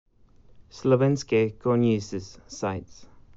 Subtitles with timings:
[0.71, 3.05] Slovenske Konjice's sights.